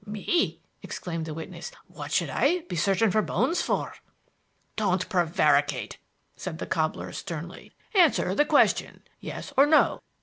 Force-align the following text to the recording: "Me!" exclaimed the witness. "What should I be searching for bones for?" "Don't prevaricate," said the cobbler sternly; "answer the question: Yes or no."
"Me!" 0.03 0.59
exclaimed 0.81 1.27
the 1.27 1.33
witness. 1.35 1.71
"What 1.85 2.11
should 2.11 2.31
I 2.31 2.61
be 2.61 2.75
searching 2.75 3.11
for 3.11 3.21
bones 3.21 3.61
for?" 3.61 3.93
"Don't 4.75 5.07
prevaricate," 5.09 5.99
said 6.35 6.57
the 6.57 6.65
cobbler 6.65 7.11
sternly; 7.11 7.71
"answer 7.93 8.33
the 8.33 8.43
question: 8.43 9.03
Yes 9.19 9.53
or 9.55 9.67
no." 9.67 10.01